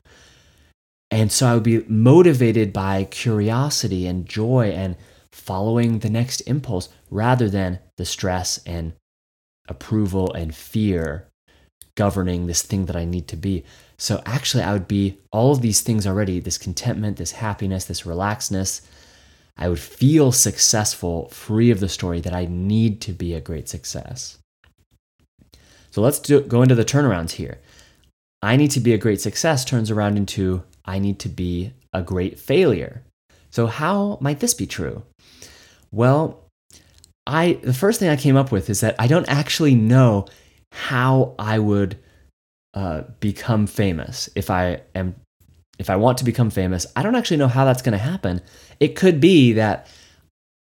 And 1.10 1.32
so 1.32 1.48
I 1.48 1.54
would 1.54 1.64
be 1.64 1.84
motivated 1.88 2.74
by 2.74 3.06
curiosity 3.06 4.08
and 4.08 4.26
joy 4.28 4.68
and 4.68 4.98
following 5.32 6.00
the 6.00 6.10
next 6.10 6.42
impulse 6.42 6.90
rather 7.10 7.50
than 7.50 7.80
the 7.98 8.06
stress 8.06 8.60
and 8.66 8.94
approval 9.70 10.34
and 10.34 10.54
fear 10.54 11.28
governing 11.96 12.48
this 12.48 12.62
thing 12.62 12.86
that 12.86 12.96
I 12.96 13.06
need 13.06 13.28
to 13.30 13.36
be. 13.36 13.64
So 14.00 14.22
actually, 14.26 14.64
I 14.64 14.74
would 14.74 14.88
be 14.88 15.18
all 15.32 15.52
of 15.52 15.62
these 15.62 15.82
things 15.82 16.06
already 16.06 16.40
this 16.40 16.58
contentment, 16.58 17.18
this 17.18 17.32
happiness, 17.34 17.86
this 17.86 18.04
relaxedness. 18.04 18.82
I 19.58 19.70
would 19.70 19.80
feel 19.80 20.32
successful, 20.32 21.30
free 21.30 21.72
of 21.72 21.80
the 21.80 21.90
story 21.90 22.22
that 22.22 22.34
I 22.34 22.46
need 22.46 23.02
to 23.02 23.12
be 23.12 23.34
a 23.34 23.42
great 23.42 23.68
success. 23.68 24.38
So 25.90 26.02
let's 26.02 26.20
do, 26.20 26.42
go 26.42 26.62
into 26.62 26.76
the 26.76 26.86
turnarounds 26.86 27.32
here. 27.32 27.58
I 28.44 28.56
need 28.56 28.70
to 28.72 28.80
be 28.80 28.94
a 28.94 29.00
great 29.00 29.20
success 29.20 29.66
turns 29.66 29.90
around 29.90 30.18
into 30.18 30.64
I 30.86 31.00
need 31.00 31.18
to 31.20 31.30
be 31.30 31.74
a 31.92 32.04
great 32.04 32.40
failure. 32.40 33.02
So, 33.50 33.66
how 33.66 34.20
might 34.22 34.40
this 34.40 34.54
be 34.54 34.68
true? 34.68 35.04
Well, 35.92 36.44
I 37.26 37.54
the 37.64 37.74
first 37.74 38.00
thing 38.00 38.10
I 38.10 38.16
came 38.16 38.38
up 38.38 38.52
with 38.52 38.70
is 38.70 38.82
that 38.82 38.96
I 39.00 39.08
don't 39.08 39.28
actually 39.28 39.74
know 39.74 40.28
how 40.72 41.34
I 41.40 41.58
would 41.58 41.98
uh, 42.74 43.04
become 43.20 43.68
famous 43.68 44.30
if 44.36 44.50
I 44.50 44.82
am 44.96 45.16
if 45.80 45.90
I 45.90 45.96
want 45.96 46.18
to 46.20 46.26
become 46.26 46.50
famous. 46.50 46.88
I 46.96 47.04
don't 47.04 47.16
actually 47.16 47.38
know 47.38 47.48
how 47.48 47.66
that's 47.66 47.82
going 47.82 47.98
to 47.98 47.98
happen. 47.98 48.42
It 48.80 48.96
could 48.96 49.20
be 49.22 49.54
that 49.54 49.88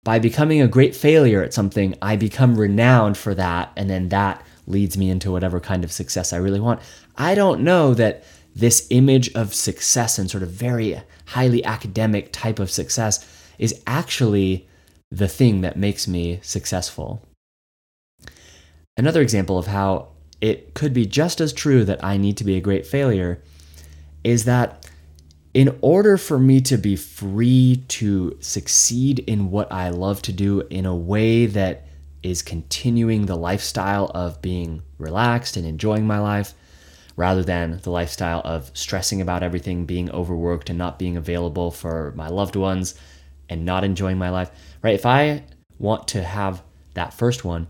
by 0.03 0.19
becoming 0.19 0.61
a 0.61 0.67
great 0.67 0.95
failure 0.95 1.43
at 1.43 1.53
something, 1.53 1.95
I 2.01 2.15
become 2.15 2.55
renowned 2.55 3.17
for 3.17 3.35
that, 3.35 3.71
and 3.75 3.89
then 3.89 4.09
that 4.09 4.43
leads 4.67 4.97
me 4.97 5.09
into 5.09 5.31
whatever 5.31 5.59
kind 5.59 5.83
of 5.83 5.91
success 5.91 6.33
I 6.33 6.37
really 6.37 6.59
want. 6.59 6.81
I 7.17 7.35
don't 7.35 7.61
know 7.61 7.93
that 7.95 8.23
this 8.55 8.87
image 8.89 9.33
of 9.33 9.53
success 9.53 10.17
and 10.17 10.29
sort 10.29 10.43
of 10.43 10.49
very 10.49 11.01
highly 11.27 11.63
academic 11.63 12.31
type 12.31 12.59
of 12.59 12.71
success 12.71 13.25
is 13.57 13.81
actually 13.85 14.67
the 15.09 15.27
thing 15.27 15.61
that 15.61 15.77
makes 15.77 16.07
me 16.07 16.39
successful. 16.41 17.21
Another 18.97 19.21
example 19.21 19.57
of 19.57 19.67
how 19.67 20.09
it 20.41 20.73
could 20.73 20.93
be 20.93 21.05
just 21.05 21.39
as 21.39 21.53
true 21.53 21.85
that 21.85 22.03
I 22.03 22.17
need 22.17 22.37
to 22.37 22.43
be 22.43 22.57
a 22.57 22.61
great 22.61 22.85
failure 22.85 23.41
is 24.23 24.45
that 24.45 24.89
in 25.53 25.77
order 25.81 26.17
for 26.17 26.39
me 26.39 26.61
to 26.61 26.77
be 26.77 26.95
free 26.95 27.83
to 27.89 28.37
succeed 28.39 29.19
in 29.19 29.51
what 29.51 29.71
I 29.71 29.89
love 29.89 30.21
to 30.23 30.33
do 30.33 30.61
in 30.69 30.85
a 30.85 30.95
way 30.95 31.45
that 31.45 31.87
is 32.23 32.41
continuing 32.41 33.25
the 33.25 33.35
lifestyle 33.35 34.11
of 34.13 34.41
being 34.41 34.83
relaxed 34.97 35.57
and 35.57 35.65
enjoying 35.65 36.05
my 36.05 36.19
life, 36.19 36.53
rather 37.17 37.43
than 37.43 37.79
the 37.83 37.91
lifestyle 37.91 38.41
of 38.45 38.71
stressing 38.73 39.21
about 39.21 39.43
everything, 39.43 39.85
being 39.85 40.09
overworked, 40.11 40.69
and 40.69 40.79
not 40.79 40.97
being 40.97 41.17
available 41.17 41.71
for 41.71 42.13
my 42.15 42.27
loved 42.27 42.55
ones 42.55 42.95
and 43.49 43.65
not 43.65 43.83
enjoying 43.83 44.17
my 44.17 44.29
life, 44.29 44.49
right? 44.81 44.95
If 44.95 45.05
I 45.05 45.43
want 45.77 46.07
to 46.09 46.23
have 46.23 46.63
that 46.93 47.13
first 47.13 47.43
one, 47.43 47.67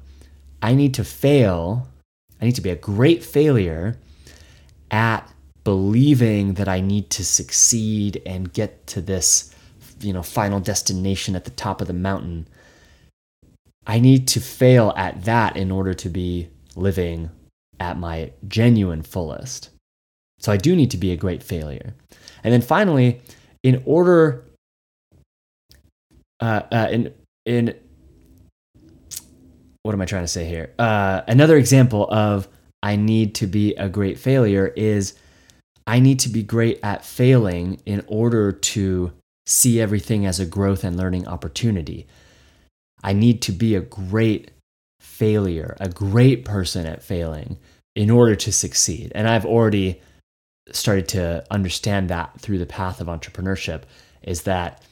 I 0.62 0.76
need 0.76 0.94
to 0.96 1.04
fail. 1.04 1.88
I 2.42 2.46
need 2.46 2.56
to 2.56 2.62
be 2.62 2.72
a 2.72 2.76
great 2.76 3.24
failure 3.24 3.98
at 4.90 5.32
believing 5.64 6.56
that 6.56 6.68
I 6.68 6.82
need 6.82 7.10
to 7.12 7.24
succeed 7.24 8.22
and 8.26 8.52
get 8.52 8.88
to 8.88 9.02
this, 9.02 9.54
you 10.00 10.12
know, 10.12 10.24
final 10.24 10.60
destination 10.60 11.36
at 11.36 11.46
the 11.46 11.52
top 11.52 11.82
of 11.82 11.88
the 11.88 11.94
mountain. 11.94 12.48
I 13.86 14.00
need 14.00 14.28
to 14.30 14.40
fail 14.40 14.94
at 14.98 15.26
that 15.26 15.56
in 15.56 15.72
order 15.72 15.94
to 15.94 16.10
be 16.10 16.50
living 16.76 17.30
at 17.80 17.98
my 17.98 18.32
genuine 18.48 19.02
fullest. 19.02 19.70
So 20.40 20.52
I 20.52 20.58
do 20.58 20.76
need 20.76 20.92
to 20.92 20.98
be 20.98 21.12
a 21.12 21.18
great 21.18 21.44
failure. 21.44 21.94
And 22.44 22.52
then 22.52 22.62
finally, 22.62 23.22
in 23.64 23.84
order 23.86 24.46
uh, 26.40 26.64
uh, 26.72 26.88
in 26.92 27.14
in 27.46 27.76
what 29.84 29.94
am 29.94 30.02
I 30.02 30.06
trying 30.06 30.24
to 30.24 30.28
say 30.28 30.46
here? 30.46 30.74
Uh, 30.78 31.22
another 31.28 31.58
example 31.58 32.08
of 32.12 32.48
I 32.84 32.96
need 32.96 33.36
to 33.36 33.48
be 33.48 33.76
a 33.76 33.90
great 33.90 34.18
failure 34.18 34.68
is 34.76 35.16
I 35.88 36.00
need 36.00 36.20
to 36.20 36.30
be 36.30 36.44
great 36.44 36.80
at 36.84 37.04
failing 37.04 37.82
in 37.86 38.04
order 38.08 38.52
to 38.52 39.12
see 39.46 39.82
everything 39.82 40.26
as 40.26 40.40
a 40.40 40.46
growth 40.46 40.84
and 40.84 40.96
learning 40.96 41.28
opportunity. 41.28 42.08
I 43.04 43.14
need 43.14 43.42
to 43.44 43.52
be 43.52 43.76
a 43.76 43.82
great 43.82 44.52
failure, 45.00 45.76
a 45.80 45.90
great 45.90 46.46
person 46.46 46.86
at 46.86 47.04
failing 47.04 47.58
in 47.96 48.10
order 48.10 48.36
to 48.36 48.52
succeed. 48.52 49.12
And 49.16 49.28
I've 49.28 49.46
already 49.46 50.02
started 50.72 51.08
to 51.10 51.44
understand 51.52 52.10
that 52.10 52.40
through 52.40 52.60
the 52.60 52.66
path 52.66 53.02
of 53.02 53.08
entrepreneurship 53.08 53.84
is 54.22 54.44
that 54.44 54.84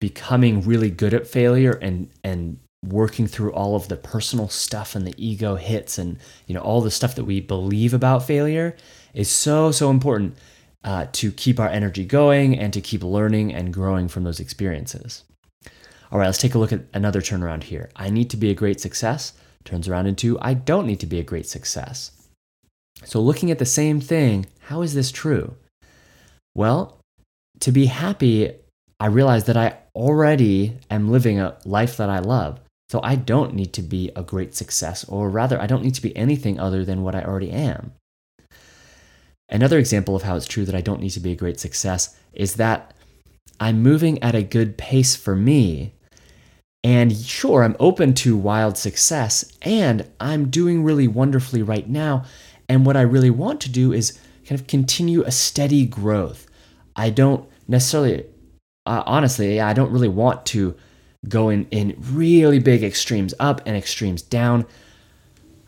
becoming 0.00 0.62
really 0.62 0.90
good 0.90 1.12
at 1.12 1.26
failure 1.26 1.72
and 1.72 2.08
and 2.24 2.58
working 2.84 3.26
through 3.26 3.52
all 3.52 3.76
of 3.76 3.88
the 3.88 3.96
personal 3.96 4.48
stuff 4.48 4.94
and 4.94 5.06
the 5.06 5.14
ego 5.16 5.56
hits 5.56 5.98
and 5.98 6.18
you 6.46 6.54
know 6.54 6.60
all 6.60 6.80
the 6.80 6.90
stuff 6.90 7.14
that 7.14 7.24
we 7.24 7.40
believe 7.40 7.92
about 7.92 8.26
failure 8.26 8.74
is 9.12 9.30
so 9.30 9.70
so 9.70 9.90
important 9.90 10.34
uh, 10.82 11.06
to 11.12 11.30
keep 11.30 11.60
our 11.60 11.68
energy 11.68 12.06
going 12.06 12.58
and 12.58 12.72
to 12.72 12.80
keep 12.80 13.02
learning 13.02 13.52
and 13.52 13.74
growing 13.74 14.08
from 14.08 14.24
those 14.24 14.40
experiences. 14.40 15.24
All 16.10 16.18
right 16.18 16.26
let's 16.26 16.38
take 16.38 16.54
a 16.54 16.58
look 16.58 16.72
at 16.72 16.86
another 16.94 17.20
turnaround 17.20 17.64
here. 17.64 17.90
I 17.96 18.08
need 18.08 18.30
to 18.30 18.38
be 18.38 18.50
a 18.50 18.54
great 18.54 18.80
success 18.80 19.34
turns 19.62 19.86
around 19.88 20.06
into 20.06 20.38
i 20.40 20.54
don't 20.54 20.86
need 20.86 21.00
to 21.00 21.06
be 21.06 21.18
a 21.18 21.24
great 21.24 21.46
success. 21.46 22.12
So 23.04 23.20
looking 23.20 23.50
at 23.50 23.58
the 23.58 23.66
same 23.66 24.00
thing 24.00 24.46
how 24.60 24.80
is 24.80 24.94
this 24.94 25.12
true? 25.12 25.54
Well 26.54 26.98
to 27.60 27.72
be 27.72 27.86
happy 27.86 28.54
I 28.98 29.06
realize 29.06 29.44
that 29.44 29.56
I 29.56 29.76
already 29.94 30.78
am 30.90 31.10
living 31.10 31.40
a 31.40 31.58
life 31.64 31.96
that 31.98 32.10
I 32.10 32.18
love. 32.18 32.60
So 32.90 32.98
I 33.04 33.14
don't 33.14 33.54
need 33.54 33.72
to 33.74 33.82
be 33.82 34.10
a 34.16 34.22
great 34.24 34.56
success, 34.56 35.04
or 35.04 35.30
rather, 35.30 35.62
I 35.62 35.68
don't 35.68 35.84
need 35.84 35.94
to 35.94 36.02
be 36.02 36.16
anything 36.16 36.58
other 36.58 36.84
than 36.84 37.04
what 37.04 37.14
I 37.14 37.22
already 37.22 37.52
am. 37.52 37.92
Another 39.48 39.78
example 39.78 40.16
of 40.16 40.24
how 40.24 40.34
it's 40.34 40.48
true 40.48 40.64
that 40.64 40.74
I 40.74 40.80
don't 40.80 41.00
need 41.00 41.10
to 41.10 41.20
be 41.20 41.30
a 41.30 41.36
great 41.36 41.60
success 41.60 42.16
is 42.32 42.54
that 42.54 42.92
I'm 43.60 43.80
moving 43.80 44.20
at 44.24 44.34
a 44.34 44.42
good 44.42 44.76
pace 44.76 45.14
for 45.14 45.36
me. 45.36 45.92
And 46.82 47.16
sure, 47.16 47.62
I'm 47.62 47.76
open 47.78 48.12
to 48.14 48.36
wild 48.36 48.76
success, 48.76 49.44
and 49.62 50.10
I'm 50.18 50.50
doing 50.50 50.82
really 50.82 51.06
wonderfully 51.06 51.62
right 51.62 51.88
now. 51.88 52.24
And 52.68 52.84
what 52.84 52.96
I 52.96 53.02
really 53.02 53.30
want 53.30 53.60
to 53.60 53.70
do 53.70 53.92
is 53.92 54.18
kind 54.44 54.60
of 54.60 54.66
continue 54.66 55.22
a 55.22 55.30
steady 55.30 55.86
growth. 55.86 56.48
I 56.96 57.10
don't 57.10 57.48
necessarily 57.68 58.24
uh, 58.84 59.04
honestly, 59.06 59.60
I 59.60 59.74
don't 59.74 59.92
really 59.92 60.08
want 60.08 60.44
to 60.46 60.74
go 61.28 61.48
in, 61.48 61.66
in 61.70 61.96
really 61.98 62.58
big 62.58 62.82
extremes 62.82 63.34
up 63.38 63.60
and 63.66 63.76
extremes 63.76 64.22
down. 64.22 64.66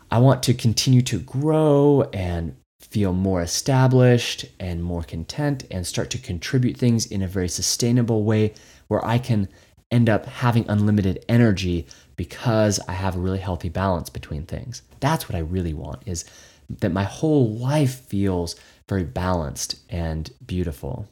I 0.09 0.19
want 0.19 0.43
to 0.43 0.53
continue 0.53 1.01
to 1.03 1.19
grow 1.19 2.09
and 2.13 2.55
feel 2.79 3.13
more 3.13 3.41
established 3.41 4.45
and 4.59 4.83
more 4.83 5.03
content 5.03 5.65
and 5.71 5.87
start 5.87 6.09
to 6.11 6.17
contribute 6.17 6.77
things 6.77 7.05
in 7.05 7.21
a 7.21 7.27
very 7.27 7.49
sustainable 7.49 8.23
way 8.23 8.53
where 8.87 9.03
I 9.05 9.17
can 9.17 9.47
end 9.89 10.09
up 10.09 10.25
having 10.25 10.65
unlimited 10.67 11.23
energy 11.29 11.87
because 12.15 12.79
I 12.87 12.93
have 12.93 13.15
a 13.15 13.19
really 13.19 13.39
healthy 13.39 13.69
balance 13.69 14.09
between 14.09 14.45
things. 14.45 14.81
That's 14.99 15.27
what 15.27 15.35
I 15.35 15.39
really 15.39 15.73
want 15.73 16.03
is 16.05 16.25
that 16.69 16.91
my 16.91 17.03
whole 17.03 17.49
life 17.55 18.05
feels 18.05 18.55
very 18.87 19.03
balanced 19.03 19.75
and 19.89 20.29
beautiful. 20.45 21.07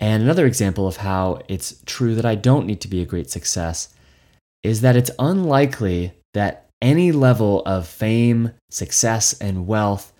And 0.00 0.22
another 0.22 0.46
example 0.46 0.88
of 0.88 0.96
how 0.96 1.42
it's 1.46 1.80
true 1.84 2.14
that 2.14 2.24
I 2.24 2.34
don't 2.34 2.66
need 2.66 2.80
to 2.80 2.88
be 2.88 3.02
a 3.02 3.06
great 3.06 3.30
success 3.30 3.94
is 4.62 4.80
that 4.80 4.96
it's 4.96 5.10
unlikely 5.18 6.12
that 6.32 6.66
any 6.82 7.12
level 7.12 7.62
of 7.66 7.86
fame, 7.86 8.52
success, 8.70 9.34
and 9.34 9.66
wealth 9.66 10.12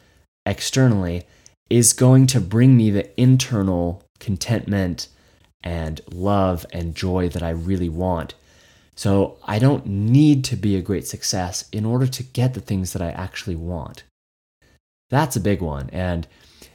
externally 0.45 1.27
is 1.71 1.95
going 1.95 2.27
to 2.27 2.41
bring 2.41 2.77
me 2.77 2.91
the 2.91 3.21
internal 3.21 4.03
contentment 4.19 5.09
and 5.63 6.01
love 6.11 6.67
and 6.73 6.95
joy 6.95 7.29
that 7.31 7.43
I 7.43 7.51
really 7.51 7.89
want. 7.89 8.35
So 8.97 9.39
I 9.45 9.59
don't 9.59 9.87
need 9.87 10.45
to 10.45 10.57
be 10.57 10.77
a 10.77 10.83
great 10.83 11.07
success 11.07 11.67
in 11.73 11.87
order 11.87 12.07
to 12.07 12.23
get 12.23 12.53
the 12.53 12.61
things 12.61 12.93
that 12.93 13.01
I 13.01 13.11
actually 13.13 13.57
want. 13.57 14.03
That's 15.09 15.37
a 15.37 15.41
big 15.41 15.63
one. 15.63 15.89
And 15.91 16.27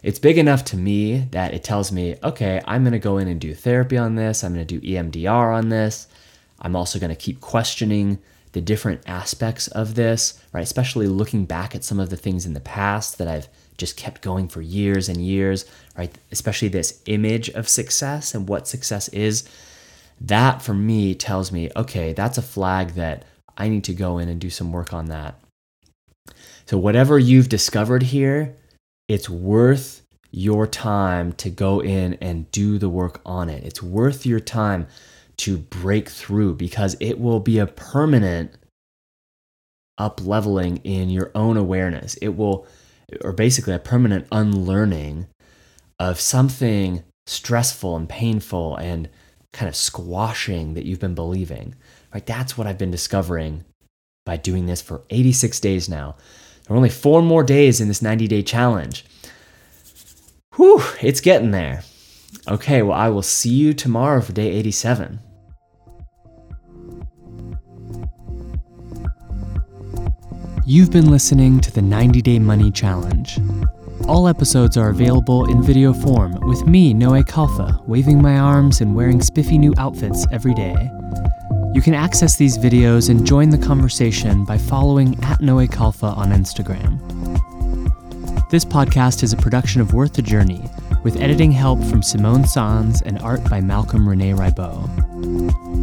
it's 0.05 0.19
big 0.19 0.37
enough 0.37 0.63
to 0.65 0.77
me 0.77 1.27
that 1.31 1.55
it 1.55 1.63
tells 1.63 1.91
me, 1.91 2.15
okay, 2.23 2.61
I'm 2.67 2.83
going 2.83 2.93
to 2.93 2.99
go 2.99 3.17
in 3.17 3.27
and 3.27 3.41
do 3.41 3.55
therapy 3.55 3.97
on 3.97 4.13
this. 4.13 4.43
I'm 4.43 4.53
going 4.53 4.65
to 4.65 4.79
do 4.79 4.87
EMDR 4.87 5.51
on 5.51 5.69
this. 5.69 6.07
I'm 6.61 6.75
also 6.75 6.99
going 6.99 7.09
to 7.09 7.15
keep 7.15 7.41
questioning 7.41 8.19
the 8.51 8.61
different 8.61 9.01
aspects 9.07 9.67
of 9.69 9.95
this, 9.95 10.39
right? 10.53 10.61
Especially 10.61 11.07
looking 11.07 11.45
back 11.45 11.73
at 11.73 11.83
some 11.83 11.99
of 11.99 12.11
the 12.11 12.17
things 12.17 12.45
in 12.45 12.53
the 12.53 12.59
past 12.59 13.17
that 13.17 13.27
I've 13.27 13.49
just 13.79 13.97
kept 13.97 14.21
going 14.21 14.47
for 14.47 14.61
years 14.61 15.09
and 15.09 15.25
years, 15.25 15.65
right? 15.97 16.15
Especially 16.31 16.67
this 16.67 17.01
image 17.07 17.49
of 17.49 17.67
success 17.67 18.35
and 18.35 18.47
what 18.47 18.67
success 18.67 19.07
is. 19.09 19.43
That 20.21 20.61
for 20.61 20.75
me 20.75 21.15
tells 21.15 21.51
me, 21.51 21.71
okay, 21.75 22.13
that's 22.13 22.37
a 22.37 22.43
flag 22.43 22.89
that 22.89 23.25
I 23.57 23.69
need 23.69 23.85
to 23.85 23.93
go 23.95 24.19
in 24.19 24.29
and 24.29 24.39
do 24.39 24.51
some 24.51 24.71
work 24.71 24.93
on 24.93 25.05
that. 25.07 25.39
So, 26.67 26.77
whatever 26.77 27.17
you've 27.17 27.49
discovered 27.49 28.03
here, 28.03 28.55
it's 29.07 29.29
worth 29.29 30.01
your 30.31 30.67
time 30.67 31.31
to 31.33 31.49
go 31.49 31.81
in 31.81 32.15
and 32.15 32.51
do 32.51 32.77
the 32.77 32.89
work 32.89 33.21
on 33.25 33.49
it. 33.49 33.63
It's 33.63 33.81
worth 33.81 34.25
your 34.25 34.39
time 34.39 34.87
to 35.37 35.57
break 35.57 36.09
through 36.09 36.55
because 36.55 36.95
it 36.99 37.19
will 37.19 37.39
be 37.39 37.59
a 37.59 37.67
permanent 37.67 38.51
up 39.97 40.25
leveling 40.25 40.77
in 40.77 41.09
your 41.09 41.31
own 41.35 41.57
awareness. 41.57 42.15
It 42.15 42.29
will, 42.29 42.67
or 43.21 43.31
basically 43.31 43.73
a 43.73 43.79
permanent 43.79 44.27
unlearning 44.31 45.27
of 45.99 46.19
something 46.19 47.03
stressful 47.27 47.95
and 47.95 48.09
painful 48.09 48.75
and 48.75 49.09
kind 49.53 49.69
of 49.69 49.75
squashing 49.75 50.73
that 50.73 50.85
you've 50.85 50.99
been 50.99 51.15
believing. 51.15 51.75
Right? 52.13 52.25
That's 52.25 52.57
what 52.57 52.67
I've 52.67 52.77
been 52.77 52.91
discovering 52.91 53.63
by 54.25 54.37
doing 54.37 54.65
this 54.65 54.81
for 54.81 55.03
86 55.09 55.59
days 55.59 55.87
now. 55.87 56.15
There 56.67 56.73
are 56.73 56.77
only 56.77 56.89
four 56.89 57.21
more 57.21 57.43
days 57.43 57.79
in 57.79 57.87
this 57.87 58.01
90 58.01 58.27
day 58.27 58.41
challenge. 58.41 59.05
Whew, 60.55 60.81
it's 61.01 61.21
getting 61.21 61.51
there. 61.51 61.83
Okay, 62.47 62.81
well, 62.81 62.97
I 62.97 63.09
will 63.09 63.21
see 63.21 63.53
you 63.53 63.73
tomorrow 63.73 64.21
for 64.21 64.31
day 64.31 64.51
87. 64.51 65.19
You've 70.67 70.91
been 70.91 71.11
listening 71.11 71.59
to 71.61 71.71
the 71.71 71.81
90 71.81 72.23
Day 72.23 72.39
Money 72.39 72.71
Challenge. 72.71 73.37
All 74.07 74.27
episodes 74.27 74.77
are 74.77 74.89
available 74.89 75.45
in 75.51 75.61
video 75.61 75.93
form 75.93 76.39
with 76.47 76.65
me, 76.65 76.91
Noé 76.91 77.23
Khalfa, 77.23 77.85
waving 77.87 78.19
my 78.19 78.39
arms 78.39 78.81
and 78.81 78.95
wearing 78.95 79.21
spiffy 79.21 79.59
new 79.59 79.75
outfits 79.77 80.25
every 80.31 80.55
day. 80.55 80.89
You 81.75 81.81
can 81.81 81.93
access 81.93 82.37
these 82.37 82.57
videos 82.57 83.09
and 83.09 83.27
join 83.27 83.49
the 83.49 83.57
conversation 83.57 84.45
by 84.45 84.57
following 84.57 85.15
at 85.25 85.41
Noé 85.41 85.67
Khalfa 85.67 86.15
on 86.15 86.29
Instagram. 86.29 87.01
This 88.49 88.63
podcast 88.63 89.23
is 89.23 89.33
a 89.33 89.37
production 89.37 89.81
of 89.81 89.93
Worth 89.93 90.13
the 90.13 90.21
Journey, 90.21 90.69
with 91.03 91.19
editing 91.19 91.51
help 91.51 91.83
from 91.83 92.01
Simone 92.01 92.45
Sans 92.45 93.01
and 93.01 93.19
art 93.19 93.43
by 93.49 93.59
Malcolm 93.59 94.07
Rene 94.07 94.31
Ribot. 94.31 94.87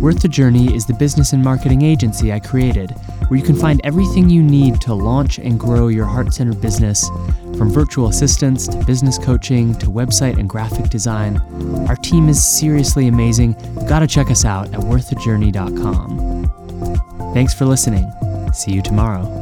Worth 0.01 0.23
the 0.23 0.29
Journey 0.29 0.75
is 0.75 0.87
the 0.87 0.95
business 0.95 1.35
and 1.35 1.45
marketing 1.45 1.83
agency 1.83 2.33
I 2.33 2.41
created, 2.41 2.93
where 3.29 3.39
you 3.39 3.45
can 3.45 3.55
find 3.55 3.79
everything 3.85 4.31
you 4.31 4.43
need 4.43 4.81
to 4.81 4.95
launch 4.95 5.39
and 5.39 5.61
grow 5.61 5.89
your 5.89 6.07
heart 6.07 6.33
centered 6.33 6.63
business 6.63 7.07
from 7.63 7.71
virtual 7.71 8.09
assistants 8.09 8.67
to 8.67 8.77
business 8.87 9.19
coaching 9.19 9.73
to 9.73 9.87
website 9.87 10.37
and 10.37 10.49
graphic 10.49 10.91
design. 10.91 11.37
Our 11.87 11.95
team 11.95 12.29
is 12.29 12.45
seriously 12.45 13.07
amazing. 13.07 13.53
Got 13.89 14.01
to 14.01 14.09
check 14.09 14.33
us 14.33 14.45
out 14.45 14.67
at 14.75 14.81
worththejourney.com. 14.81 17.33
Thanks 17.35 17.55
for 17.55 17.65
listening. 17.65 18.11
See 18.53 18.73
you 18.73 18.83
tomorrow. 18.83 19.42